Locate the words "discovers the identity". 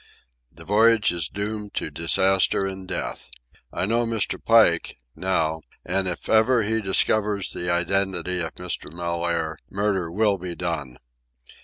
6.81-8.39